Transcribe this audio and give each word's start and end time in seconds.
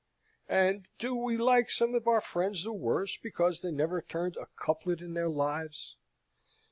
And 0.49 0.87
do 0.97 1.13
we 1.13 1.37
like 1.37 1.69
some 1.69 1.93
of 1.93 2.07
our 2.07 2.21
friends 2.21 2.63
the 2.63 2.73
worse 2.73 3.17
because 3.17 3.61
they 3.61 3.69
never 3.71 4.01
turned 4.01 4.35
a 4.35 4.47
couplet 4.59 4.99
in 4.99 5.13
their 5.13 5.29
lives? 5.29 5.95